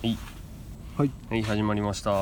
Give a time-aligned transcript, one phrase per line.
[0.00, 0.16] はい、
[0.96, 1.10] はい。
[1.28, 2.10] はい、始まりました。
[2.10, 2.14] ウ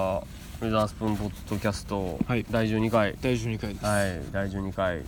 [0.63, 2.47] ェザースプーンポッドキャスト、はい。
[2.51, 3.15] 第12回。
[3.21, 3.85] 第12回です。
[3.85, 5.03] はい第12回、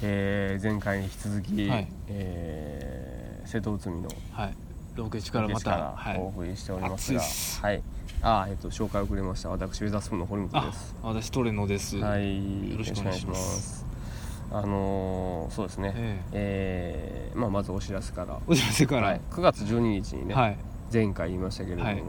[0.00, 1.88] えー、前回に引き続き、はい。
[2.06, 4.54] えー瀬戸内海のはい。
[4.94, 7.82] ロケ地からまたお送りしておりますが、暑いはい。
[8.22, 9.48] あーえっと紹介遅れました。
[9.48, 10.94] 私ウェザースプーンの堀本あです。
[11.02, 11.96] 私トレノです。
[11.96, 12.70] はい。
[12.70, 13.84] よろしくお願いします。
[14.52, 15.92] あのーそうですね。
[15.96, 17.32] ええ。
[17.34, 19.08] ーまあ、まずお知らせから、お知らせから。
[19.08, 20.56] はい、9月12日にね、はい
[20.94, 22.02] 前回言いましたけれども、はい。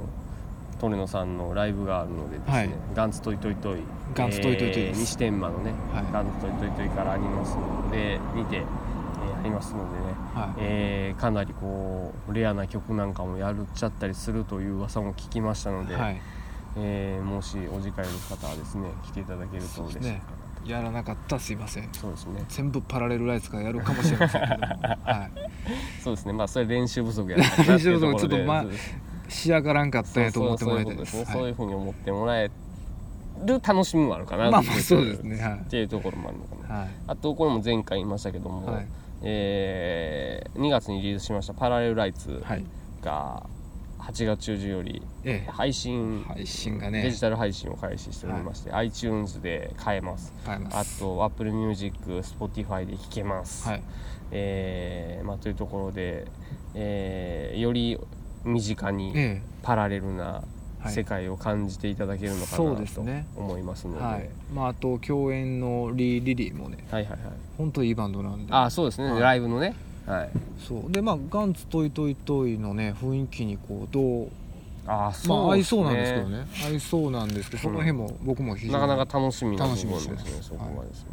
[0.79, 2.69] トレノさんのライブがあるのでですね、はい。
[2.93, 3.79] ガンツトイトイトイ。
[4.13, 4.99] ガンツトイトイトイです。
[4.99, 6.05] えー西天満のね、はい。
[6.13, 8.63] ガンツトイトイトイからありますのでにて、えー
[9.39, 10.53] ありますのでね、はい。
[10.59, 16.21] えーかなりこうレアな曲なんかもやるっちゃったりするという噂も聞きましたので、はい。
[16.77, 20.01] えーもしお時間ある方はですね来ていただけると嬉しいかなです。
[20.11, 20.21] ね
[20.65, 21.89] やらなかったらすいません。
[21.93, 22.43] そうですね。
[22.49, 24.65] 全部パラレルライツからやるかもしれませんけども。
[25.03, 25.31] はい。
[26.03, 26.33] そうですね。
[26.33, 28.65] まあそれ練習不足やったかな練習不足ちょっとまあ
[29.29, 31.25] 仕上がらんかったんやと思ってもらいたいです。
[31.25, 31.53] そういうはい。
[31.53, 32.49] ふうに思ってもらえ
[33.45, 35.39] る楽しみもあるかなまあまあそうですね。
[35.41, 35.59] はい。
[35.59, 36.79] っていうところもあるのかな。
[36.81, 36.89] はい。
[37.07, 38.87] あとこれも前回言いましたけども、はい。
[39.23, 42.63] えー2月にリリースしました「パラレルライツはい」
[43.03, 43.43] が
[44.07, 45.51] 8月中旬よりええ。
[45.51, 47.01] 配信、配信がね。
[47.01, 50.31] デジタル配信を開始しておりまして、iTunes で買えます。
[50.45, 50.97] 買えます。
[50.97, 53.83] あと Apple Music、Spotify で聴けます、はい。
[54.31, 56.27] えーまあ、というところで、
[56.75, 57.99] えーより
[58.43, 60.43] 身近にえパラレルな
[60.79, 60.93] はい。
[60.93, 62.63] 世界を感じていただけるのかなと
[63.37, 64.29] 思いますので、えはい。
[64.53, 67.19] まああと共演のリー・リリーもねはいはいはい。
[67.57, 68.53] 本当いいバンドなんで。
[68.53, 69.19] あそうですね、はい。
[69.19, 69.73] ライブのね
[70.05, 70.29] はい。
[70.59, 70.91] そう。
[70.91, 74.29] でまあガンツトイトイトイのね雰囲気にこうどう
[74.87, 76.47] あまあ合いそうなんですけどね。
[76.63, 79.91] 合いそうなんですけどその辺も僕も非常になかなか楽しみな部分ですね。
[79.93, 81.09] 楽しみにしてますそこはですね、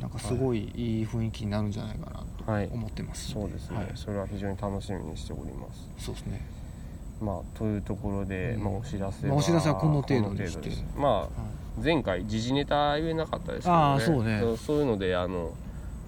[0.00, 2.10] なんかすごいいい雰囲気になるんじゃないか
[2.46, 2.68] なはい。
[2.68, 3.86] と思ってます、そうですね、はい。
[3.94, 5.88] それは非常に楽しみにしております。
[6.04, 6.40] そうですね。
[7.22, 8.64] まあというところで、うん。
[8.64, 10.70] まあ、お知らせまあお知らせはこの程度にして。
[10.96, 11.42] まあ
[11.82, 14.40] 前回時事ネタ言えなかったですけど、ね、あーそうね。
[14.40, 15.54] そうそういうのであの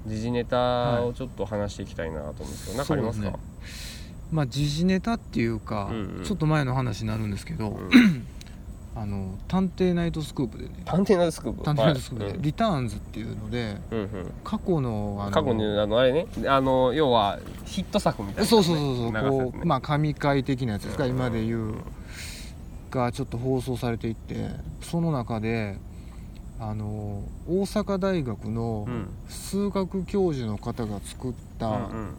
[0.07, 3.31] 時事ネタをちょっと話していきたいなと思うんですけど、なんかありますか？
[3.31, 3.39] そう
[4.33, 6.25] まあ時事ネタっていうか、うんうん。
[6.25, 7.91] ちょっと前の話になるんですけど、うん。
[8.97, 10.71] あの探偵ナイトスクープでね。
[10.85, 11.63] 探偵ナイトスクープ。
[11.65, 12.43] 探偵ナイトスクープで、はい。
[12.43, 14.09] リターンズっていうのでうんうん。
[14.45, 16.27] 過去のあの過去にあのあれね。
[16.47, 19.13] あの要はヒット作みたいなね、そうそうそうそう。
[19.13, 19.21] ね。
[19.29, 21.75] こうまあ神回的なやつですか、うん今で言う。
[22.91, 24.51] がちょっと放送されていって
[24.81, 25.77] その中で
[26.61, 29.09] あの大阪大学のうん。
[29.29, 32.15] 数学教授の方が作ったうんうん。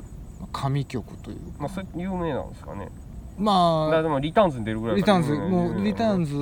[0.51, 2.89] 神曲というまあそれ有名なんですかね。
[3.37, 6.33] まあでもリターンズに出るぐらいリターンズもうリターンズ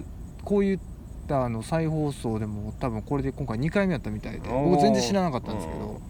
[0.00, 0.04] ズ
[0.44, 0.78] こういっ
[1.26, 6.00] たあの再放送でも多分これで今回2回目やったみたいで僕全然知らなかったんですけど。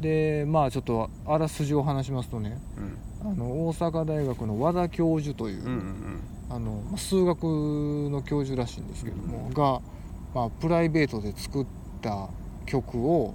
[0.00, 2.58] でまあちょっとあらすじを話しますとね。
[3.22, 3.30] うん。
[3.30, 6.20] あの大阪大学の和田教授という、うんうん。
[6.50, 9.80] あのまあ数学の教授らしいんですけども、が、
[10.34, 11.66] まあ、プライベートで作っ
[12.02, 12.28] た
[12.66, 13.34] 曲を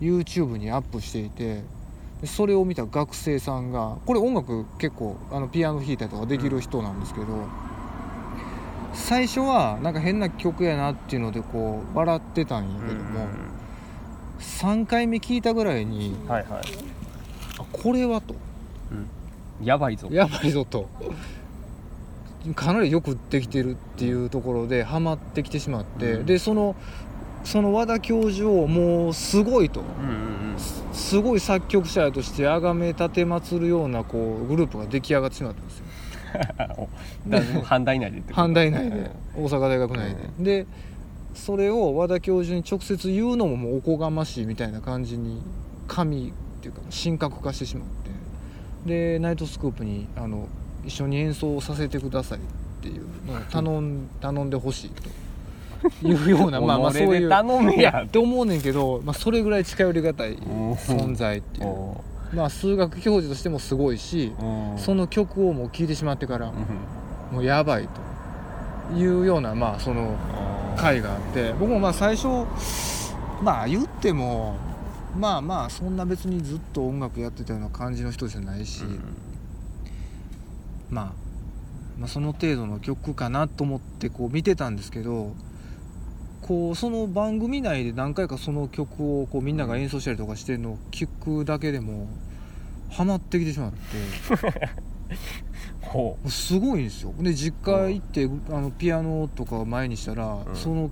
[0.00, 1.62] YouTube にアップしていて
[2.20, 7.26] でそれを見た学生さんがこれ音楽結構あのピアノ弾いたりとかできる人なんですけど、
[8.94, 13.26] 最初はなんか変な曲やなっていうのでこう笑ってたんやうんけども、
[14.38, 16.62] 3回目聞いたぐらいにはいはい。
[17.58, 18.34] あこれはと。
[19.62, 20.08] やばいぞ。
[20.10, 20.88] やばいぞと
[22.54, 26.26] かなりよくできてるっていうところでハマってきてしまって、うん。
[26.26, 26.74] でその
[27.44, 29.80] その和田教授をもうすごいと。
[29.80, 30.42] うんうん
[30.92, 35.84] すごい作曲者として崇め立てまつるようなこうグループが出来上がってしまったんですよ。
[37.24, 38.46] う んだから阪大内でってこと。
[38.46, 40.66] 阪大内で大阪大学内で、で
[41.34, 45.42] それを和田教授に直接言うのももうおこがましいみたいな感じに
[45.88, 48.10] 神っていうか神格化してしまって。
[48.86, 50.48] でナイトスクープにあの
[50.84, 52.40] 一緒に演奏させてくださいっ
[52.82, 61.66] ていうのを頼ん頼んでほしいというような まあまあ己そういうで頼めいややって思うねんけど、まあ、それぐらい近寄りがたい存在っていう。
[61.66, 62.04] お
[62.34, 67.36] まあ数学教授としてもすごいしーその曲をもう聴いてしまってからうん。
[67.36, 67.88] もうやばい
[68.90, 70.16] というようなまあその
[70.76, 72.28] 回があって僕もまあ最初
[73.42, 74.56] まあ言っても
[75.18, 78.82] まあまあそんな別にずっと音楽やってたような感じの人じゃないし、
[80.92, 81.12] まあ、
[81.98, 85.34] まあその程度の曲かなと思ってこう見てたんですけど
[86.42, 92.08] こうその番組内で何回かその曲をこうみんなが演奏したりとかしてるのを聞くだけでも
[92.90, 93.78] ハマってきてしまって。
[95.80, 97.12] ほすごいんですよ。
[97.18, 100.56] で実家行って、あのピアノとか前にしたら、うん。
[100.56, 100.90] そのう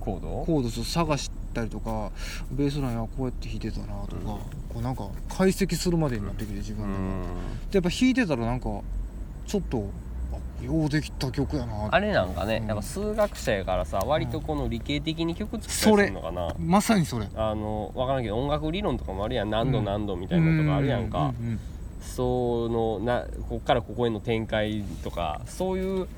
[0.00, 2.12] コードコードちょっと探したりとか
[2.52, 4.38] ベースラインはこうやって弾いてたなとか、
[4.68, 7.00] こうなんか解析するまでになってきて自う分で,、ん。
[7.70, 8.80] でやっぱ弾いてたらなんか
[9.48, 9.88] ちょっと
[10.32, 11.88] あようできた曲やな。
[11.90, 12.68] あれなんかね、うん。
[12.68, 17.26] やっぱ数学者やからさ割とこの理系的に曲作ったりするのかな、まさにそれ。
[17.34, 19.50] あの分からんけど音楽理論とかもあるやん。
[19.50, 21.60] 何度何度みたいなのとかあるやんか、ううん。
[22.00, 26.08] そのなこっからここへの展開とかそういう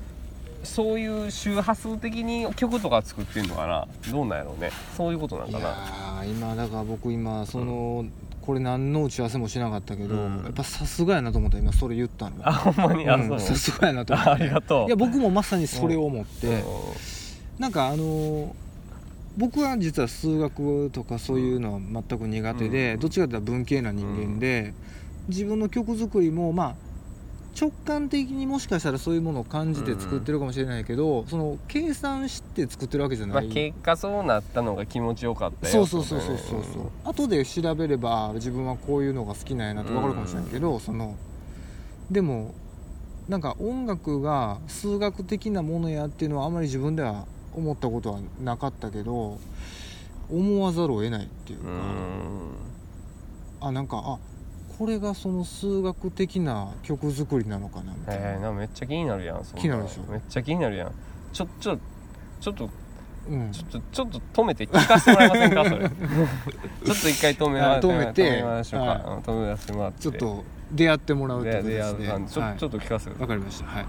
[0.63, 3.87] そういう周波数的に曲とか作ってんのかな。
[4.11, 4.71] どうなんやろうね。
[4.95, 5.65] そういうことなんいかな。
[5.65, 8.05] やー今だから僕今その、
[8.41, 10.43] これ何の打ち合わせもしなかったけど、うん。
[10.43, 12.35] やっぱさすがやなと思った今それ言ったの。
[12.43, 13.07] あほんまに？
[13.09, 14.31] あ、うんさすがやなと思って。
[14.31, 14.87] あありがとう。
[14.87, 16.63] いや僕もまさにそれを思って、うん。
[17.59, 18.51] なんかあのー
[19.37, 22.99] 僕は実は数学とかそういうのは全く苦手で、うん。
[22.99, 24.73] どっちかというと文系な人間で、
[25.29, 26.75] 自分の曲作りもまあ
[27.59, 36.91] 直感的にもしかしたらそういうものを感じて作ってるかもしれないけど、その計算して作ってるわけじゃまあ、ない、結果そうなったのが気持ちよかったよそうそうそうそうそうそう。
[37.03, 41.15] 後で調べれば自分はこういうのが好きなんやなって分かるかもしれないけど、その
[42.09, 42.53] でも
[43.27, 49.39] なんか音楽が数学的なものやっていうのはあまり自分では思ったことはなかったけど
[50.29, 51.77] 思わざるを得ないっていうか、うん。
[53.59, 54.17] あなんかあ
[54.81, 59.61] これがその数学的な曲作りなのかなみたいな、えー、なめっちゃ気になるやんそんな。
[59.61, 60.11] 気になるでしょ？
[60.11, 60.91] めっちゃ気になるやん。
[61.31, 61.77] ちょちょ
[62.39, 62.69] ちょっと
[63.29, 63.51] うん。
[63.51, 65.85] ちょっとちょっと止めて聞かせてもらえませんかそれ。
[65.87, 68.23] ちょっと一回止めまあ止めて。
[68.23, 68.99] 止めましょうか、はい。
[69.01, 70.01] うん止めさせてもらって。
[70.01, 71.57] ちょっと出会ってもらうってで。
[71.57, 72.57] ことですねちょ,、はい。
[72.57, 73.67] ちょっと聞かせてわかりました。
[73.67, 73.85] はい、い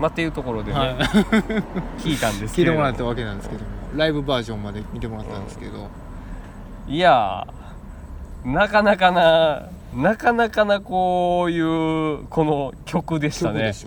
[0.00, 0.94] まあっていうところでね、はい。
[2.02, 2.72] 聞いたんです聞けれども。
[2.72, 3.68] いてもらったわけなんですけども。
[3.94, 5.86] ライブバージョンまで見てもらったんですけど、
[6.88, 7.61] いやー
[8.44, 13.58] なかなかななかなかなこういうこの曲でしたね。
[13.58, 13.86] 曲でし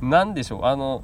[0.00, 0.06] う。
[0.06, 0.64] ん、なんでしょう。
[0.64, 1.02] あの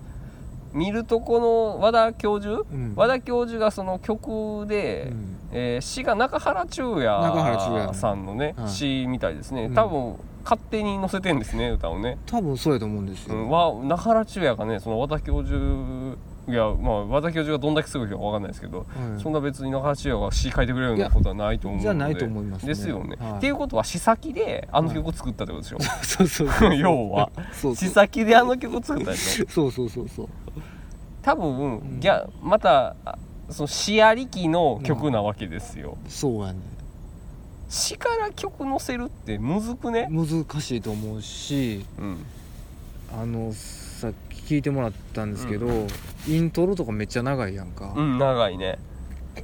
[0.73, 2.95] 見るとこの和田教授、うん。
[2.97, 5.39] 和田教授がその曲で、うん。
[5.53, 8.69] えー詩が中原中也也さんのね、はい。
[8.69, 9.65] 詩みたいですね。
[9.65, 9.75] うん。
[9.75, 16.12] 多分勝手に載せてんですね歌をね、多分そうやと思うんですよ、うん、わ中原中也がねその和田教授
[16.49, 18.87] いやまあ和田教授がどんだけすごいかわかんないですけど、はい
[19.23, 21.85] そんな別に中原中也が詩書いてくれるようなことはないと思うので。
[21.85, 22.69] じゃないと思いますね。
[22.69, 23.39] ですよね、はい。
[23.39, 27.31] っていうことは詩先であの曲作ったってことでしょ、そうそうそう 要は。
[27.53, 27.89] そうそう。
[27.89, 29.47] 詩先であの曲作ったでしょ。
[29.49, 30.29] そうそうそうそう。
[31.23, 32.01] 多分、ん。
[32.01, 33.19] ギャまたあ
[33.51, 36.59] その詩ありきの曲なわけですよ、そうやね。
[37.69, 40.09] 詩から曲載せるってむずくね？
[40.11, 40.27] 難
[40.61, 42.25] しいと思うしうん。
[43.15, 45.87] あのさっき聞いてもらったんですけど、う
[46.29, 48.79] イントロとかめっちゃ長いやんか、うん長いね。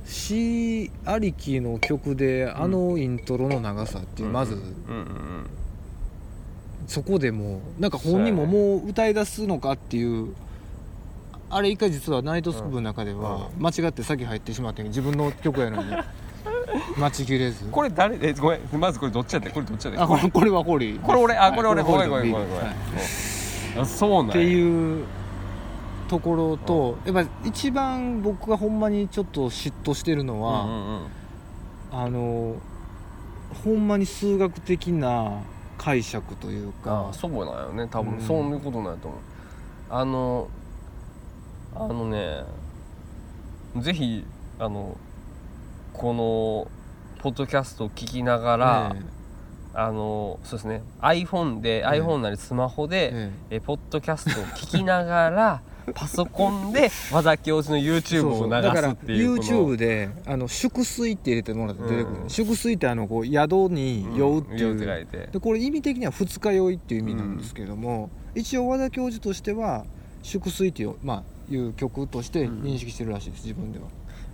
[0.06, 4.54] 詩ありきの曲であのイントロの長さっていう、まず。
[4.54, 5.46] うんうん
[6.86, 10.34] そこでもうなんか本人ももう歌い出すのかっていう
[11.50, 15.92] あれ一回実はナイトスクープの中では間違って先入ってしまってん自分の曲やのに。
[16.98, 17.64] 待ちきれず。
[17.70, 18.18] これ誰？
[18.22, 18.60] えごめん。
[18.80, 21.00] まずこれどっちやってこれどっちやってあこれこれはホーリー。
[21.00, 21.34] これ俺？
[21.34, 21.82] あこれ俺。
[21.82, 21.92] はい。
[21.92, 22.64] ごめんごめんごめんごめん。
[22.64, 23.37] はい
[23.76, 24.30] あそうなんや。
[24.30, 25.04] っていう
[26.08, 31.06] ところとやっぱ一番僕がほんまにちょっと嫉妬してるのは、うんうんうん。
[31.90, 32.56] あの
[33.64, 35.42] ほんまに数学的な
[35.76, 37.08] 解釈というか。
[37.10, 37.88] あそうなんよね。
[37.90, 38.20] 多分、うん。
[38.20, 39.20] そういうことなんやと思う。
[39.90, 40.48] あの
[41.74, 42.42] あのね
[43.80, 44.24] ぜひ
[44.58, 44.96] あの
[45.92, 46.70] この
[47.22, 49.17] ポッドキャストを聞きながら、え
[49.80, 50.82] あのそうですね。
[51.00, 53.60] iPhone で、え iPhone なりスマホで、ええ。
[53.60, 55.62] ポッドキャストを聞きながら
[55.94, 59.72] パソコンで和田教授の YouTube そうそうを流すっていうこの。
[59.72, 65.28] YouTube であの粛水って入れてもらって出てくる、うん粛水ってあのこう宿に酔うっていう、ん酔って書いて。
[65.30, 69.84] でこれ意味的には二日酔いっていう意味なんですけども、一応和田教授としては
[70.24, 71.22] 粛水っていう,、まあ、
[71.54, 73.84] いう曲として認識してるらしいです、自分では、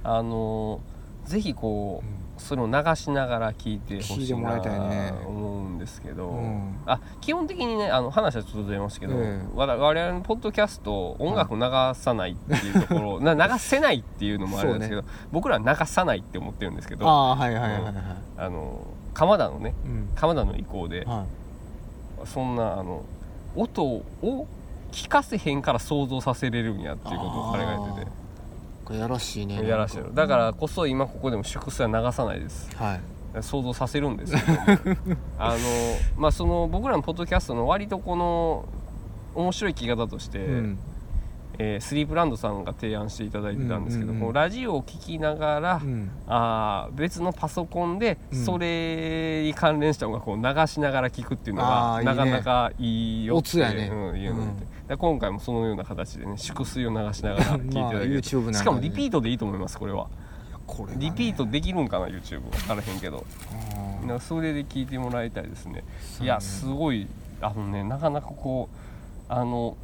[0.05, 0.81] あの
[1.25, 5.13] ぜひこう、それを流しながら聞いてほしい聞いてもらいたいね。
[5.13, 6.77] な思うんですけど、うん。
[6.87, 9.47] あ基本的にねあの話はちょっと出ましたけど、ええ。
[9.55, 20.09] 我々のポッドキャスト音楽を流さないっていうところ、な流せないっていうのもあるんですけど、僕らは流さないって思ってるんですけどあああはいはいはいはい、の鎌田のねうん。
[20.15, 21.27] 鎌田の意向では
[22.25, 23.05] そんなあの
[23.55, 24.05] 音を
[24.91, 28.24] 聞かせへんから想像させれるんやっていうことを彼が言ってて。
[28.85, 32.71] これやらしいねやらしてるだからこそ今ここでも粛清は流さないです。
[32.77, 33.01] はい。
[33.43, 34.47] 想像させるんですけど。
[35.39, 35.59] あの
[36.17, 38.67] まあその僕らのポッドキャストの割とこの
[39.35, 40.79] 面白い聞き方として、うん
[41.59, 46.11] えースリープランドさんが提案していただいてたんですけど、うんうラジオを聞きながら、うん。
[46.27, 52.15] あー別のパソコンでうんそれに関連した音楽を流しながら聞くっていうのが、あーいいね。
[52.15, 54.99] なかなかいいよっていうので、うん。
[54.99, 58.59] 今回もそのような形でね粛水を流しながら聞いていただける、 まあ YouTube なんかでね。
[58.59, 60.09] しかもリピートでいいと思いますこれは。
[60.67, 61.07] これがね。
[61.07, 63.25] リピートできるんかな YouTube 分からへんけど。
[63.53, 65.85] あなんかそれで聞いてもらいたいですね。
[66.21, 67.07] ーいやすごい。
[67.41, 69.77] あのねなかなかこうあの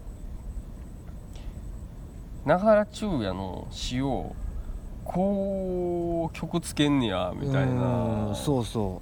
[2.45, 4.35] 長原中也の詩を
[5.05, 8.29] こう曲つけんねやみたいな。
[8.29, 9.01] うんそうそ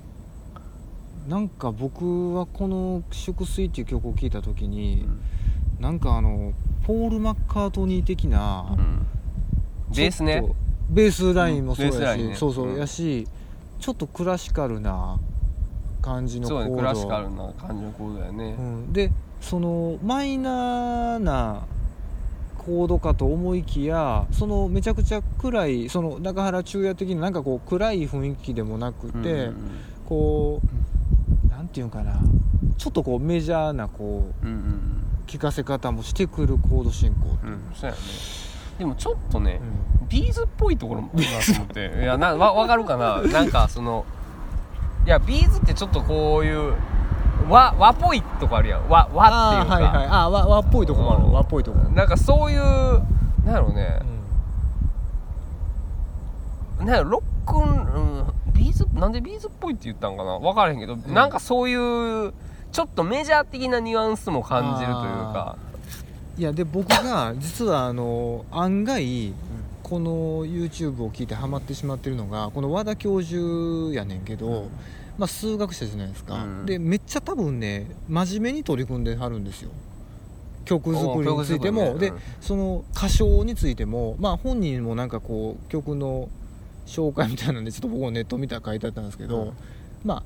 [1.26, 1.30] う。
[1.30, 5.06] なんか僕はこの「祝水」っていう曲を聴いた時に、
[5.78, 6.52] なんかあの
[6.86, 9.06] ポール・マッカートニー的な、うん。
[9.94, 10.42] ベースね。
[10.88, 12.34] ベースラインもそうやし、うんね。
[12.34, 13.28] そうそう、うんやし
[13.78, 15.20] ちょっとクラシカルな
[16.02, 16.64] 感じのコード。
[16.64, 21.62] そうねクラシカルな感じのコードだよね、うん、でそのマイナーな
[22.68, 29.56] コードかと思いきやそのめちゃくちゃ暗いその中原中也的ななんかこう暗い雰囲気でもなくて、うん
[30.06, 30.60] こ
[31.46, 32.18] うなんていうんかな
[32.76, 37.46] ちょっとこうメジャーなこううんうん聞かせ方もしてくるコード進行、う。
[37.46, 38.02] んうんそうやね。
[38.78, 39.60] でもちょっとね
[40.00, 40.08] う、ん。
[40.08, 42.02] B'z っぽいところもあるなと思って。
[42.02, 43.22] いやなわわかるかな？
[43.22, 44.04] なんかその
[45.06, 46.74] いや B'z ってちょっとこういう
[47.48, 48.88] 和和っぽいとこあるやん。
[48.88, 50.06] 和和っていうか、あーはいはい。
[50.06, 51.24] あー和和っぽいとこもある。
[51.24, 51.32] うん。
[51.32, 51.88] 和っぽいとこも。
[51.90, 52.60] なんかそういう
[53.44, 54.00] なんやろうね。
[56.80, 56.86] う、ん。
[56.86, 60.38] なんやろロックン、うん、 B'z なんで B'z っぽいって言ったんかな。
[60.38, 61.14] 分からへんけど、ん。
[61.14, 62.32] なんかそういう
[62.72, 65.56] ちょっとメジャー的なニュアンスも感じるというか。
[66.36, 69.34] いやで僕が実はあの案外
[69.82, 74.68] この YouTube を聞いてハマってしまってるのがこの和田教授やねんけど、
[75.18, 76.66] まあ、数学者じゃないですか、うん。
[76.66, 79.70] でめっちゃ多分ね真面目に取り組んではるんですよ。
[80.64, 82.08] 曲作りについても、ね。
[82.08, 82.18] うん。
[82.40, 86.28] その歌唱についてもまあ本人もなんかこう曲の
[86.86, 89.52] 紹介みたいなんでちょっと僕もネット見たら書いてあったんですけど、うん。
[90.04, 90.22] まあ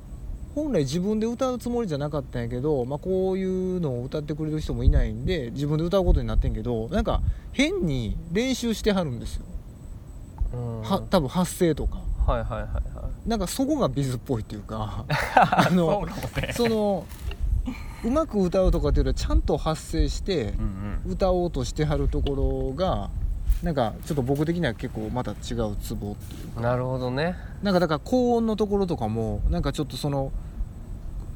[0.53, 7.21] 本来自分で歌うつもりじゃなかったんやけど、まあ、こういうのを歌ってくれる人もいないんで自分で歌うことになってんけどなんか
[7.53, 9.45] 変に練習してはるんですよ、
[10.53, 10.81] うん。
[10.81, 12.01] は多分発声とか。
[12.27, 12.83] はいはいはいはい
[13.25, 16.07] なんかそこがビズっぽいっていうか あのそ
[16.39, 16.53] うね。
[16.53, 17.05] その
[18.03, 20.53] うまく歌うとかっていうよりはちゃんと発声して
[21.07, 23.09] 歌おうとしてはるところが
[23.61, 26.61] なんかちょっと僕的には結構また違うツボっていうか。
[26.61, 27.35] なるほどね。
[27.61, 30.33] なんかだから高音のところとかもなんかちょっとその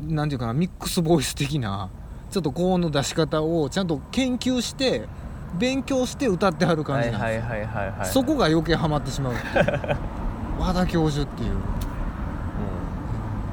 [0.01, 1.89] なんていうかなミックスボイス的な
[2.32, 5.08] ちょっと高音の出し方をちゃんと研究して
[5.58, 8.08] 勉強して歌ってはる感はいじなんですよ、はいはいはいはい。
[8.08, 9.98] そこが余計ハマってしまうっていう
[10.60, 11.52] 和田教授っていう。
[11.52, 11.58] うん。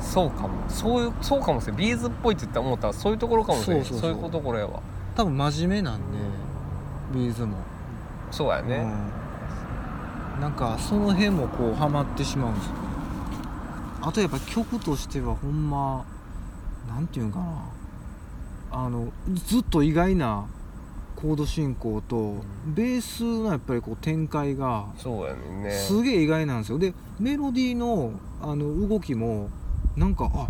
[0.00, 0.50] そうかも。
[0.68, 1.76] そういうそうかもしれん。
[1.76, 3.84] ビーズっぽいって言ったら思ったらそういうところかもしれん。
[3.84, 4.80] そうそういうところやわ。
[5.16, 6.18] 多分真面目なんで
[7.14, 7.56] ビーズも。
[8.30, 8.84] そうやね、
[10.37, 12.78] うん、なんかその辺もこうハマってしまうんですよね。
[14.02, 16.04] あとやっぱ曲としてはほんま
[16.88, 17.46] なんていうんかな。
[18.73, 19.12] あの
[19.46, 20.46] ずっと意外な
[21.25, 22.35] コード進行と
[22.66, 25.71] ベースのやっぱりこう展開がそうやねんね。
[25.71, 26.78] すげえ意外なんですよ。
[26.78, 28.12] でメロディーの
[28.43, 29.49] あの動きも
[29.97, 30.49] なんかあ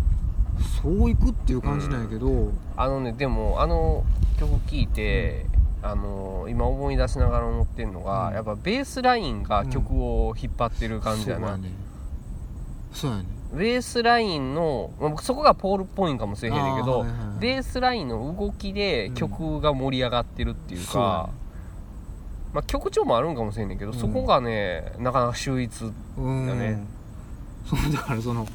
[0.81, 4.03] そういくっていう感じなんやけど、あのねでもあの
[4.37, 5.45] 曲聴いて、
[5.81, 8.33] あの今思い出しながら思ってるのが、うん。
[8.33, 11.71] やっぱベースラインが曲を引っ張ってる感じやな、そうやね
[12.91, 17.39] そうやねベースラインのまあ僕そこがポールっぽいんかもしれへんねんけど、はいはいはい。
[17.39, 21.07] ベースラインの動きで曲が盛り上がってるっていうそうや。
[21.07, 21.29] か、
[22.53, 23.97] まあ、曲調もあるんかもしれんねんけど、うん。
[23.97, 25.85] そこがねなかなか秀逸、
[26.17, 26.47] うん。
[26.47, 26.85] だね
[27.67, 28.47] そうだからその、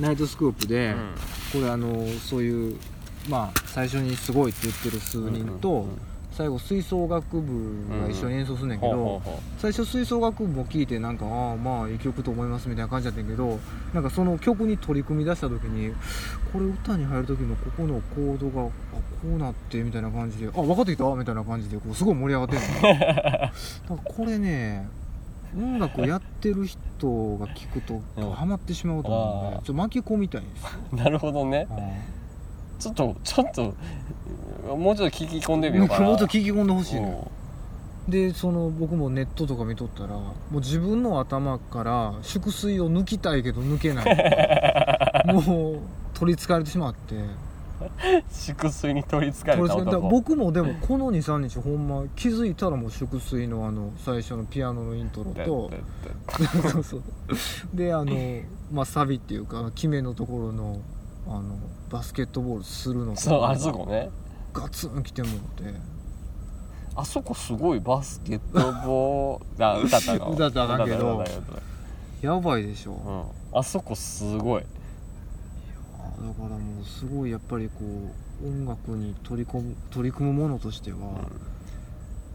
[0.00, 1.14] ナイトスクープで、うん。
[1.52, 2.78] これあのそういう
[3.28, 5.98] まあ最初にすごいって言ってる数人と、うんうんうん
[6.36, 9.22] 最後吹奏楽部が一緒に演奏するんだけど、
[9.58, 13.58] 最初吹奏楽部も聴いてなんかああまあいい曲と思いますみたいな感じだったんやけど
[13.92, 15.92] なんかその曲に取り組み出した時に
[16.52, 18.70] これ歌に入る時のここのコードがあこ
[19.26, 21.04] うなってみたいな感じであ分かってきた？
[21.14, 23.52] みたいな感じでこうすごい盛り上がってるの だか
[23.90, 24.88] らこれね
[25.56, 26.78] 音楽をやってる人
[27.38, 30.68] が聞くとうんハマってしまうと思うんでちょっと巻き込みたいんですよ。
[30.92, 31.68] う なるほどね
[32.78, 33.74] ちょっとちょっと
[34.76, 36.06] もうちょっと聞き込んでみようかな。
[36.06, 37.30] もっと聞き込んでほしいのよ
[38.06, 38.10] うん。
[38.10, 45.26] でその僕もネットとか見とったらもう自分の頭から粛水を抜きたいけど抜けない。
[45.32, 45.78] もう
[46.14, 47.14] 取りつかれてしまって。
[48.30, 50.08] 粛水に取りつかれた男。
[50.08, 55.70] 僕もでもこの23日ほんま気づいたらもう粛水のあの最初のピアノのイントロと
[56.70, 57.02] そうそう。
[57.74, 58.14] であの、
[58.72, 60.80] まあ、サビっていうか決めのところの
[61.26, 61.56] あの
[61.94, 64.10] バスケットボールするのそうあそこね。
[64.52, 65.72] ガツン来てもって。
[66.96, 70.26] あそこすごいバスケットボールあ歌ったの。
[70.34, 71.24] 歌ったんけど。
[72.20, 73.60] やばいでしょ、たうん。
[73.60, 74.62] あそこすごい。
[74.62, 77.84] だからもうすごいやっぱりこ
[78.42, 80.98] う音楽に取り込む取り組むものとしては、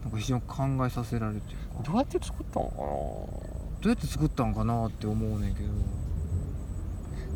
[0.02, 2.88] なんか非常に考えさせられるというかどうやって作ったのかど
[3.84, 4.54] うやって作ったん。
[4.54, 5.74] かなって思うねんけどな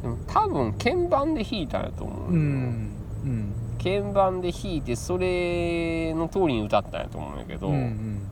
[0.05, 2.91] でも多分鍵盤で弾いたんやと思う、うん。
[3.25, 3.55] うん。
[3.83, 7.69] 鍵盤で弾いてそれの通りに歌ったんやと思うんやけど。
[7.69, 7.75] うん。
[7.75, 8.31] うん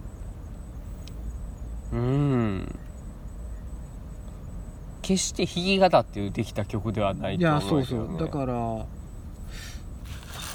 [1.92, 2.78] うん
[5.00, 8.18] 決して弾き語ってできた曲ではないいと思やそうそう。
[8.18, 8.86] だから多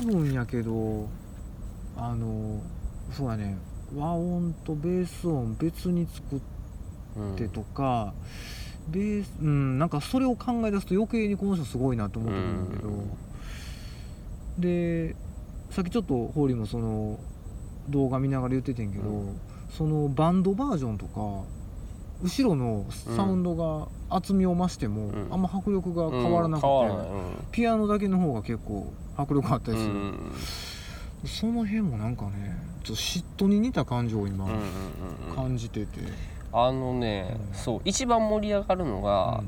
[0.05, 1.09] 分やけど
[1.97, 2.61] あの
[3.11, 3.57] そうやね。
[3.95, 6.39] 和音とベース音別に作っ
[7.17, 8.13] うんてとか、
[8.89, 12.89] ベースうんなんかそれを考え出すと余計にこの人すごいなと思ってくるんだけど、
[14.59, 15.15] で
[15.71, 17.19] さっきちょっとホーリーもその
[17.89, 19.39] 動画見ながら言っててんけど、うん。
[19.69, 21.19] そのバンドバージョンとか
[22.23, 25.27] 後ろのサウンドが厚みを増しても、うん。
[25.31, 26.67] あんま迫力が変わらなくて、
[27.51, 29.93] ピアノだけの方が結構迫力あったりする、
[31.25, 34.47] その辺もなんかねちょっと嫉妬に似た感情を今
[35.35, 35.99] 感じてて、
[36.51, 37.55] あのね、うん。
[37.55, 39.47] そう一番盛り上がるのが、うん。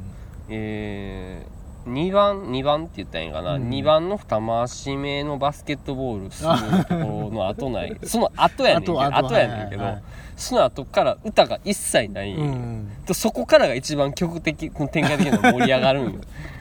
[0.50, 3.70] えー、2番2番って言ったらいいんかな、うん。
[3.70, 7.98] 2番の二回し目のバスケットボールするところの後ない。
[8.04, 10.04] その後やねんけどあと後やねんけど、はいはい。
[10.36, 13.06] その後から歌が一切ない、うん。
[13.06, 16.20] でそこからが一番曲的展開的に盛り上がるんよ。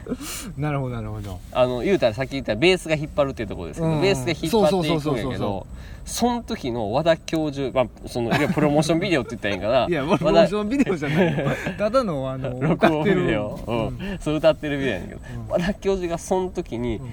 [0.57, 1.39] なるほどなるほど。
[1.51, 4.01] あの言うたらさっき言ったベースが引っ張るっていうところですけど、うん。
[4.01, 5.67] ベースで引っ張っていくんやそうそうそうそうそけど
[6.09, 9.87] その時の和田教授、まあ、そのいわゆるプロモーションビデオって言ったらいいんかな。
[9.87, 11.45] いやプロモーションビデオじゃないよ。
[11.77, 14.17] ただのあの 録音ビ歌ってるデオ、うん。
[14.19, 15.47] そう歌ってるビデオやねんけど、うん。
[15.47, 17.09] 和田教授がその時に、うん。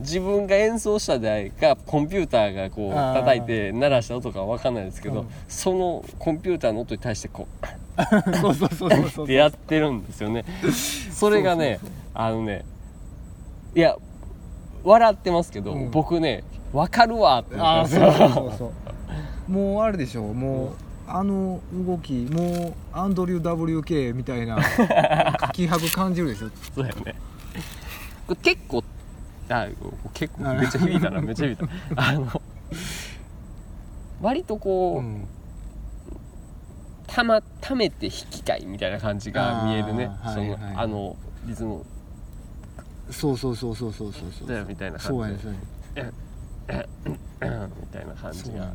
[0.00, 5.26] 自分が演奏した台かコンピューターがこう叩いて鳴らした音かわかんないですけど、うん。
[5.46, 7.66] そのコンピューターの音に対してこう
[8.40, 10.44] そうそうそうそうそう ってやってるんですよね。
[11.12, 11.78] それがね
[12.14, 12.64] あのね
[13.76, 13.96] いや
[14.82, 15.90] 笑ってますけど、うん。
[15.90, 18.72] 僕ね分かるわってああそうそうそうそ
[19.48, 19.50] う。
[19.50, 20.70] もうあれでしょもう、
[21.08, 24.58] あの動きもうアンドリュー WK みたいな
[25.52, 26.50] 気迫感じるでしょ。
[26.74, 27.14] そうやね。
[28.28, 28.84] これ結構
[29.48, 29.66] あ
[30.14, 31.66] 結構めっちゃ響いたなめっちゃ響いた。
[32.00, 32.42] あの
[34.22, 35.26] 割とこう、うん。
[37.08, 40.12] たまためて弾きたいみたいな感じが見えるね。
[40.32, 40.62] その、はい。
[40.62, 41.84] はいあのリズム。
[43.10, 44.48] そうそうそうそうそうそうそう。
[44.48, 45.52] だよみたいな感じそうやねそう
[45.96, 46.12] やね。
[46.14, 46.29] うん
[47.06, 47.16] み
[47.90, 48.74] たいな感じが、ね。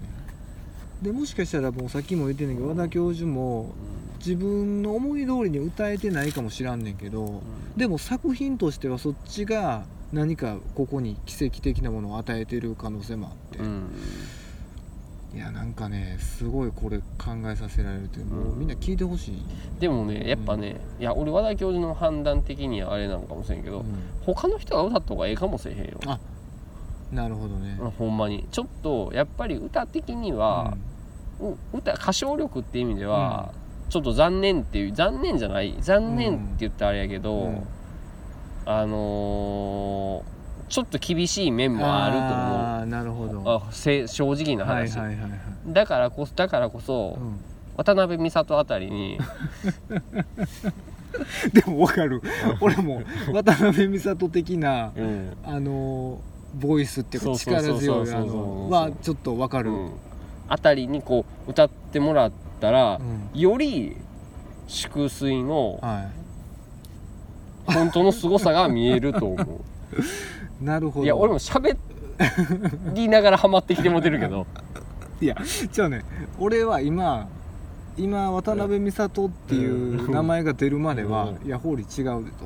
[1.02, 3.74] でもしかしたらもうさっきも言ってんねんけど和田教授も
[4.20, 7.42] 自分の思い通りに歌えてないかもしらんねんけど、うん。
[7.78, 13.90] でも作品としてはそっちが何かここに奇跡的なものを与えてる可能性もあって、うん。
[15.36, 17.04] いやなんかねすごいこれ考
[17.52, 18.08] えさせられる。
[18.08, 19.44] というもうみんな聞いてほしい、
[19.82, 23.86] でもねやっぱね、いや俺和田教授の判断的にはあれなのかもしれんけど、うん。
[24.26, 26.20] 他の人が歌った方がええかもしれへんよ、あ
[27.16, 28.48] なるほどね、うんほんまに。
[28.52, 30.76] ちょっとやっぱり歌的には、
[31.40, 33.52] う歌歌唱力って意味では、
[33.90, 37.68] ちょっと残念っていう残念じゃない残念って言ったらあれやけど、うん。
[38.66, 40.36] あのー
[40.68, 42.32] ちょっと厳しい面もあると思う。
[42.34, 43.44] ああなるほど。
[43.46, 47.40] あせ正直な話、はいはいはいはい、だからこそだからこそ、うん。
[47.78, 49.20] 渡辺美里あたりに
[51.54, 52.20] でも分かる。
[52.62, 56.20] 俺も渡辺美里的なうん、あの
[56.60, 59.92] ボイスっていうか力強いあのはちょっと分かる、うん、
[60.48, 63.00] あたりにこう歌ってもらったら、
[63.34, 63.40] うん。
[63.40, 63.96] より
[64.68, 66.10] 粛水のは
[67.66, 69.46] 本当の凄さが見えると思う。
[70.62, 71.06] い なるほど。
[71.06, 71.78] いや俺も喋
[72.94, 74.48] りながらハマってきてもてるけど。
[75.22, 75.38] いや
[75.72, 76.04] じゃあね
[76.40, 77.30] 俺は今
[77.98, 81.48] 今渡辺美里っていう名前が出るまでは、うん。
[81.48, 82.46] いや法理違うでと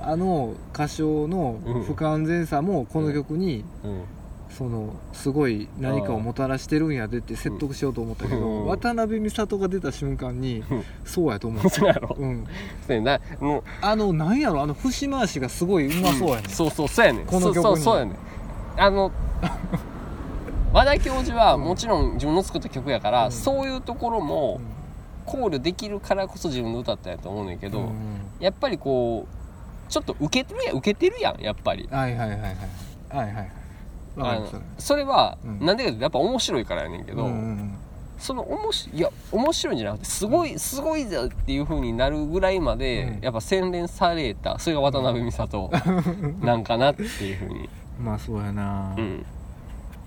[0.00, 4.02] あの歌唱の不完全さもこの曲にうん。
[4.50, 8.66] そのすごい何かをもたらしてるんやでって説得しようと思ったけど、うん。
[8.66, 10.84] 渡辺美里が出た瞬間にうん。
[11.04, 12.16] そうやと思うそうやろ。
[12.18, 12.46] うん、
[12.86, 13.20] そうやな。
[13.40, 13.62] もう。
[13.82, 14.62] あのなんやろ？
[14.62, 17.26] あの節回しがすごいうまそうやね、そうそうそうやねん。
[17.26, 17.62] この曲に。
[17.62, 18.16] そうそうそうやねん。
[18.78, 19.12] あの
[20.72, 23.32] 和田教授はもちろん自分の作った曲やから、うん。
[23.32, 24.60] そういうところうもん
[25.26, 27.90] 考慮できるからこそ自分で歌ったんやと思うねんけど、うん。
[28.40, 29.37] やっぱりこう
[29.88, 31.88] ちょっと受けてるやん受けてるやんやっぱり。
[31.90, 32.50] はいはいはいはい。
[33.10, 33.50] はいはいはい。
[34.18, 35.64] あのそれは、うん。
[35.64, 37.78] なんでかってやっぱ面白いからやねんけど、うんうん
[38.18, 43.22] その面白いいや面白いんじゃなくてすごいすごいぜっていう風になるぐらいまで、うん。
[43.22, 45.70] やっぱ洗練されたそれが渡辺美里
[46.40, 47.68] なんかなっていう風に、
[48.00, 49.24] まあそうやな、うん。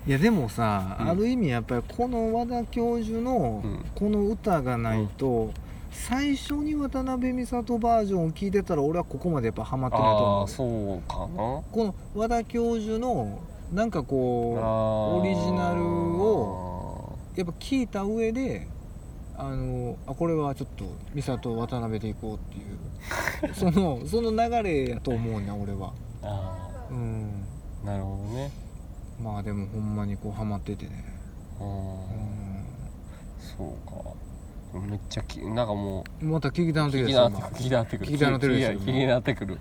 [0.05, 1.09] いやでもさ、うん。
[1.09, 3.85] ある意味やっぱりこの和田教授のうん。
[3.95, 5.51] この歌がないと、
[5.91, 10.63] 最初に渡辺美里バージョンを聞いてたら俺はここまでやっぱハマってないとあ思うあそ
[10.95, 11.61] うかな。
[11.71, 13.39] この和田教授の
[13.71, 14.53] なんかこ
[15.21, 18.67] オリジナルをうやっぱ聞いた上で
[19.37, 22.77] あのあこれはちょっと美里渡辺でいこうっていう。
[23.55, 25.93] そのその流れやと思うね俺は。
[26.23, 27.45] あうん。
[27.83, 28.51] ーなるほどね。
[29.21, 31.03] まあでもほんまにこうハマっててね、
[31.59, 31.67] うん。
[33.39, 33.95] そうか
[34.73, 37.07] めっちゃきなんかもまた聞きたなってくる。
[37.07, 37.09] 気
[37.63, 37.83] にな。
[37.83, 38.11] ってくる。
[38.11, 39.57] 聞きたなってるでしょいや気になってくる。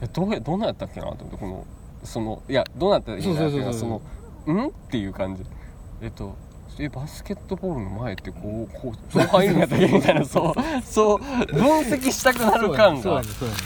[0.00, 1.66] えどうやどんなったっけなと思ってこの
[2.04, 4.02] そのいやどうなったらいいなっていうかそそうそ
[4.46, 4.54] う。
[4.54, 4.68] のん？
[4.68, 5.44] っていう感じ。
[6.00, 6.36] えっと
[6.78, 13.02] えバスケットボールの前ってこうこうどう入るんやったっけみたいな そうそう分析したくなる感が。
[13.02, 13.60] そうやねそうやね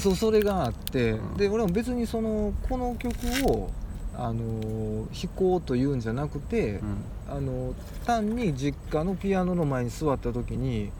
[0.00, 3.14] そうそれがあって、うんで俺も別にそのこの曲
[3.46, 3.68] を
[4.16, 6.96] あのー弾こうというんじゃなくて、うん。
[7.30, 7.74] あの
[8.06, 10.90] 単に実家のピアノの前に座った時に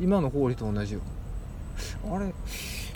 [0.00, 1.00] 今のホーリーと同じよ。
[2.10, 2.32] あれ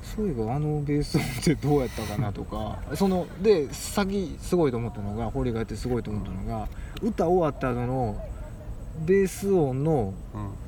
[0.03, 6.69] そういえばあのベース音ってどうやったかなとか そので先すごいと思ったのがホーリーがやってすごいと思ったのが
[7.03, 8.17] 歌終わった後の
[9.07, 10.15] ベース音の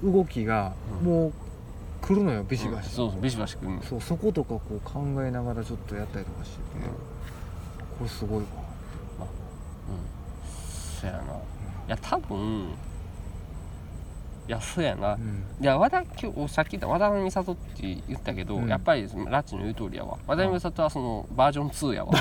[0.02, 0.12] うん。
[0.12, 1.06] 動きがうん。
[1.06, 1.32] もう
[2.00, 6.62] 来るのよビシバシ、そうそうビシバシくんのそうそことかこう考えながらちょっとやったりとかしてて、
[7.98, 8.44] これすごいわ。
[8.62, 8.67] うん
[11.00, 11.18] そやな。
[11.18, 11.22] い
[11.88, 12.68] や多分
[14.46, 15.44] いやそうやな、うん。
[15.60, 18.68] いや和田今日さっき言った和田美里って言ったけど、うん。
[18.68, 20.16] やっぱりラッチの言う通りやわ。
[20.26, 22.14] 和田美里はそのバージョン2やわ。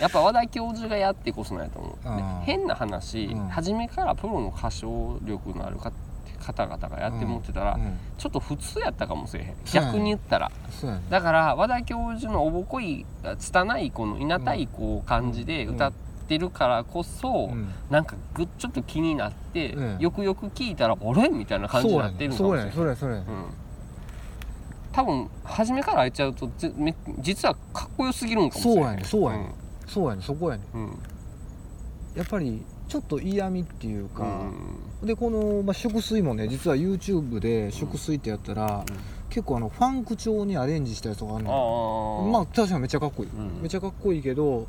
[0.00, 2.04] やっぱ和田教授がやってこそなんやと思う。
[2.04, 3.48] であー変な話、うん。
[3.48, 5.92] 初めからプロの歌唱力のあるか
[6.40, 7.98] 方々がやって持ってたら、うん。
[8.16, 9.56] ちょっと普通やったかもしれへん。
[9.66, 10.50] そうやね逆に言ったら。
[10.70, 13.04] そうやねだから和田教授のおぼこい
[13.38, 15.92] 拙いこのいなたいこう感じで歌っ
[16.30, 17.68] てるからこそ、うん。
[17.90, 19.98] なんかぐっちょっと気になって、うん。
[19.98, 21.28] よくよく聞いたらあれ？
[21.28, 23.44] みたいな感じになってるのかそうやもしれないねそれやそれやうん。
[24.92, 29.54] 多分初めから開いちゃうとぜめ実はかっこよすぎるんかもしれないそうやねそうやね
[29.86, 30.84] そうやねそこやねうん。
[30.84, 30.98] うん。
[32.14, 34.24] やっぱりちょっと嫌味っていうか、
[35.02, 35.06] うん。
[35.06, 38.84] でこの、まあ、祝水もね実は YouTube で祝水ってやったら、
[39.28, 43.60] 結構あのファンク調にアレンジしたやつがあるあのあまあ確かにめっちゃかっこいい、うん。
[43.60, 44.66] めっちゃかっこいいけど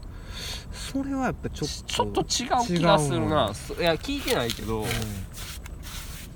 [0.72, 3.52] それはやっぱちょっとちょっと違う気がするな。
[3.80, 4.86] いや聞いてないけど、う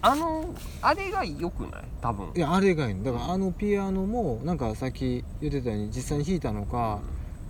[0.01, 1.84] あのあれが良くない？
[2.01, 2.31] 多分。
[2.34, 3.03] んいやあれがいいの。
[3.03, 7.01] だからあのピアノもなんかさっき言ってたように実際に弾いたのか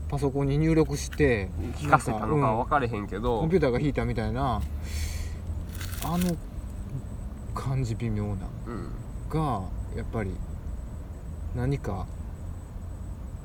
[0.09, 4.61] パソコンに入力して聞かせたのかは分かれへんけど、コンピューターが弾いたみたいな
[6.03, 6.35] あの
[7.53, 8.91] 感じ微妙なうん。
[9.29, 9.63] が
[9.95, 10.31] やっぱり
[11.55, 12.05] 何か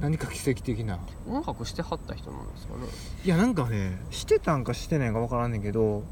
[0.01, 0.99] 何か奇跡的な。
[1.29, 2.81] 音楽してはった人なんですかね。
[3.25, 6.03] いやなんかねしてたんかしてないんか分からんねんけど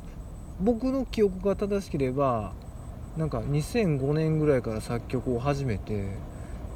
[0.61, 2.53] 僕の記憶が正しければ
[3.16, 6.07] なんか2005年ぐらいから作曲を始めて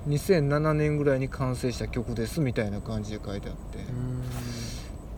[0.09, 3.79] 2007年ぐらいに完成した曲ですみたいな感じで書いてあって。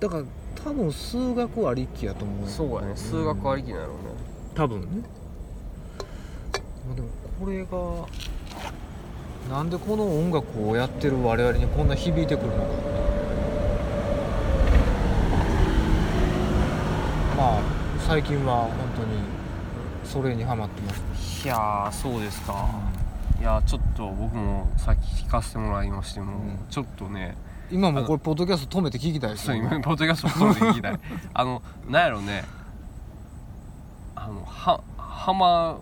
[0.00, 0.24] だから
[0.64, 2.48] 多分数学ありきやと思う。
[2.48, 2.96] そうやね。
[2.96, 3.92] 数学ありきなのね。
[4.54, 4.87] 多分ね。
[6.87, 7.09] まあでも
[7.40, 7.68] これが
[9.50, 12.62] なんでこの音楽をやってる我々にこんな響いてくるのか
[17.37, 17.62] まあ
[18.07, 19.18] 最近は本当に
[20.04, 21.44] それにハマってます。
[21.44, 22.68] いやーそうですか。
[23.40, 26.59] いやーちょっと僕もさっき聞かせてもらいましても、うん。
[26.70, 27.37] ちょっとね
[27.70, 31.00] 今もこれポッドキャスト止めて聞きたいですそうよ今ポッドキャストそうで聞きたい。
[31.33, 32.44] あのなんやろね。
[34.14, 35.78] あのはは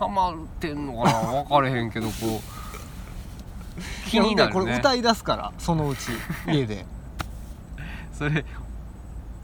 [0.00, 3.80] まはまってんのかな分かれへんけどこう。
[4.08, 6.10] 気になるこれね歌い出すからそのうち
[6.46, 6.86] 家で。
[8.16, 8.44] それ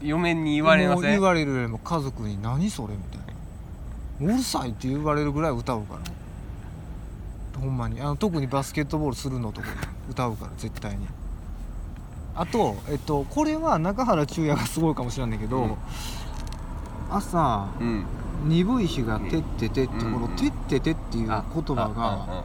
[0.01, 1.11] 嫁に言われません？
[1.11, 3.19] 言われるよりも家族に「何それ?」みたい
[4.27, 6.01] な「うるさい」って言われるぐらい歌うから。
[7.59, 8.01] ほんまに。
[8.01, 9.67] あの特にバスケットボールするのとか
[10.09, 11.05] 歌うから絶対に。
[12.33, 15.75] あと、えっと、これは中原中也がすごいかもしれないけど、うん。
[17.11, 18.05] 朝うん
[18.43, 22.43] 鈍い日が「てってて」ってこのうん「てってて」っていう言あ葉があ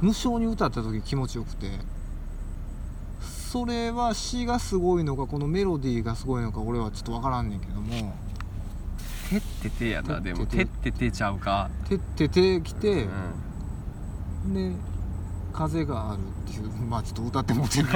[0.00, 1.66] 無性に歌った時気持ちよくて
[3.22, 8.14] それは詩がすごいのかこのメロディーがすごいのか俺はちょっと分からんねんけども
[9.30, 13.08] てっててやなでもてってっててちゃうか「てってて」来て
[14.44, 14.54] うん。
[14.54, 14.72] で
[15.54, 17.88] 「風がある」っていうまあちょっと歌ってもってる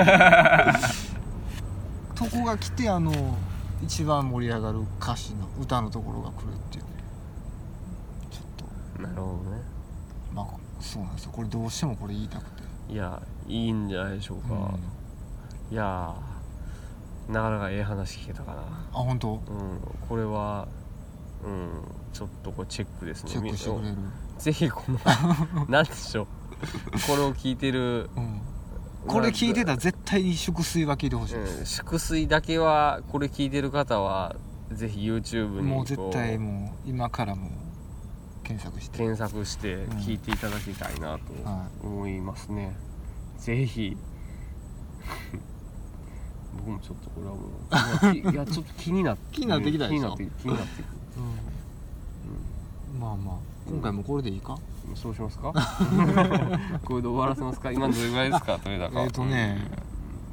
[2.15, 3.13] とこ が来てあの
[3.83, 6.91] 一番盛り上がる歌詞の歌のところが来るっていうね。
[8.31, 8.45] ちょっ
[8.97, 9.03] と。
[9.03, 9.63] なるほどね。
[10.35, 10.47] まあ
[10.81, 11.31] そうなんですよ。
[11.33, 15.75] これどうしてもこれ言いたくて、いやいいんじゃないでしょうか、うん。
[15.75, 18.61] いやーなかなかええ話聞けたかな。
[18.61, 19.35] あ本当？
[19.35, 19.41] うん
[20.09, 20.67] これは
[21.45, 21.71] うん
[22.13, 23.31] ちょっとこれチェックですね。
[23.31, 23.97] チェックしてくれる、
[24.39, 24.99] ぜひこの
[25.69, 26.27] なんでしょう。
[27.07, 28.41] これを聞いてる、うん、
[29.09, 34.37] これ聞いてたら絶対に祝水は聞いてほしいでうん、す、粛水だけはこれ聞いてる方は
[34.73, 37.51] ぜひ YouTube にもうこ絶対もう今からもう
[38.45, 38.99] 検索して。
[38.99, 42.77] 検索して聞いていただきたいなとは思いますね、
[43.39, 43.97] ぜひ。
[46.57, 47.49] 僕もちょっとこれはも
[48.29, 50.17] ういやちょっと気になって 気になってきたでしょ。
[50.17, 50.99] 気になって気になってくる。
[52.99, 53.37] まあまあ
[53.69, 55.53] 今回もこれでいいか、うんそうしますか？
[56.85, 57.71] これで終わらせますか？
[57.71, 58.59] 今どれぐらいですか？
[58.65, 59.01] 取れ高。
[59.03, 59.59] えっとね。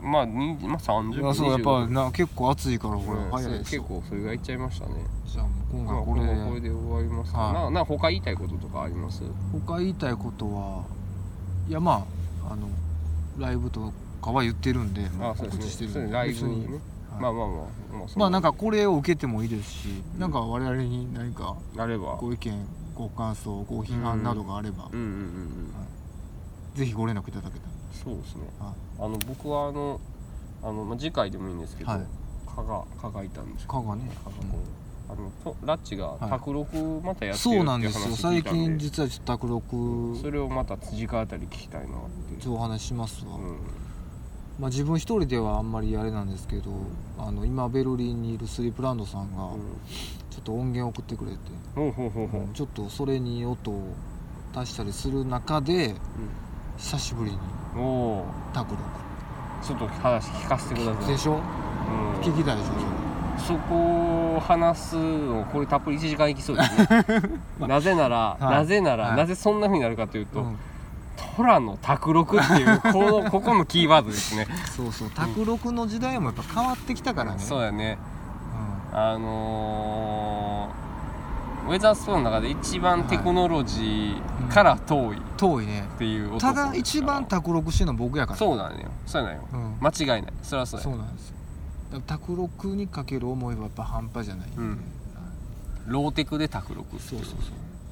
[0.01, 0.11] うん。
[0.11, 3.19] まあにまあ30いやそうやっぱ25な結構暑いからこれ。
[3.19, 3.31] うん。
[3.31, 4.93] 早いですよ、結構それぐらいいっちゃいましたね。
[5.25, 7.53] じゃあもう今まあこ回これで、れこれで終わりますか、はい。
[7.53, 9.23] なな他言いたいこととかあります？
[9.67, 10.83] 他言いたいことは
[11.67, 12.05] いやま
[12.47, 12.67] ああの
[13.37, 15.59] ライブとかは言ってるんでもうあそうですね。
[15.59, 15.99] 告知してるんで。
[15.99, 16.61] そうですライブ別に。
[16.61, 16.67] ね、
[17.11, 17.21] はい。
[17.21, 17.57] まあまあまあ
[17.99, 22.15] まあそまあなんかこれを受けてもいいですし、なんか我々に何かあれば。
[22.21, 22.53] ご意見
[22.95, 24.99] ご感想ご批判などがあれば、うん。
[24.99, 25.73] うんうんうん
[26.75, 27.65] ぜひご連絡いただけた
[28.03, 28.41] そうですね。
[28.59, 28.75] ら、はい。
[28.99, 30.01] あの僕はあの
[30.61, 32.01] あの、まあ、次回でもいいんですけど、はい。
[32.53, 33.69] 蚊が蚊がいたんですよ。
[33.69, 34.11] 蚊がね。
[34.23, 34.43] 蚊がこ
[35.09, 36.29] うあのとラッチがはい。
[36.29, 38.15] 卓録またやってるそうなんですよ。
[38.17, 41.89] 最近実はちょっと卓録それをまた次回あたり聞きたいなっ
[42.37, 43.84] てちょっとお話ししますわ、うん
[44.59, 46.71] まあ、自分一人ではあんまりあれなんですけど
[47.19, 49.37] あの今ベルリンにいるスリープランドさんが
[50.29, 51.37] ちょっと音源送ってくれて、
[51.75, 53.93] ほうほうほうほう、ちょっとそれに音を
[54.55, 55.93] 足したりする中で
[56.77, 57.37] 久しぶりに
[57.75, 57.85] うん、お
[58.19, 58.81] お卓録
[59.61, 61.07] ちょっと話聞かせてください。
[61.07, 61.33] でしょ？
[61.33, 61.39] うん。
[62.21, 62.71] 聞きたいでしょ
[63.37, 67.21] そこを話すのこれたっぷり1時間いきそうですね。
[67.67, 68.43] なぜなら、はい。
[68.43, 69.17] なぜなら、はい。
[69.17, 70.57] なぜそんなふうになるかというと、うん
[71.35, 74.47] トラの卓録っていうこのここのキーワードですね。
[74.75, 77.39] そうそう卓録の時代もやっぱ変わってきたからね。
[77.39, 77.97] そうやね。
[78.93, 85.17] うあのー、ウェザースプーンの中で一番テクノロジーから遠い。
[85.17, 85.87] っん、遠いね。
[85.97, 86.39] ていう男。
[86.39, 88.37] ただ一番卓録してるのは僕やから。
[88.37, 88.89] そうなのよ。
[89.05, 89.41] そうなのよ。
[89.51, 89.77] うん。
[89.81, 90.33] 間違いない。
[90.41, 90.83] それはそうや。
[90.85, 91.35] そうなんですよ。
[92.07, 94.79] 卓録にかける思いはやっぱ半端じゃない、うん。
[95.87, 97.39] ローテクで卓録そうそうそう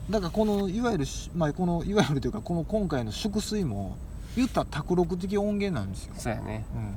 [0.09, 3.97] だからこのいわゆるし、まあ、このいわゆるというかこの今回の粛水も
[4.35, 6.65] 言ったら卓録的音源なんですよ、そうやね。
[6.75, 6.95] うん、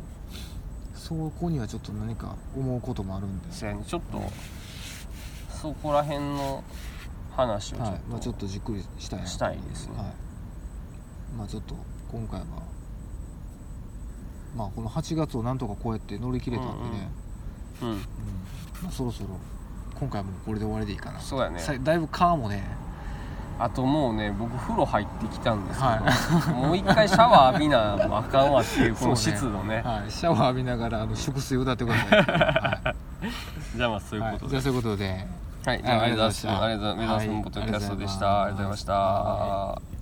[0.99, 3.85] そこにはちょっと何か思うこともあるんで、そうやね。
[3.87, 4.23] ちょっと
[5.51, 6.65] そこら辺の
[7.31, 8.01] 話をちょっと、はい。
[8.09, 9.97] まあ、ちょっとじっくりしたいしたいですね。
[9.97, 10.07] はい。
[11.37, 11.77] まあちょっと
[12.11, 12.47] 今回は
[14.57, 17.09] まあこの8月をなんとかこうやって乗り切れたんでね、
[17.83, 17.97] うんうん。
[18.83, 19.29] まあ、そろそろ
[19.95, 21.21] 今回はもうこれで終わりでいいかな。
[21.21, 21.61] そうやね。
[21.61, 22.65] さだいぶ川もね
[23.59, 29.83] あともうね僕風呂入ってきたんですけど、はもう一回シャワー浴びなあかんわっていうこの湿度ね。
[29.83, 34.51] はい、シャワー浴びながらあの粛水歌ってください、は いじゃあまあそういうことで、はい。
[34.51, 35.27] じゃあそういうことで。
[35.67, 36.49] はい、じゃあ、ありがとうございました。
[36.49, 37.27] はいありがとうございます。
[37.27, 38.43] メダスのポッドキャストでした。
[38.43, 39.96] ありがとうございました。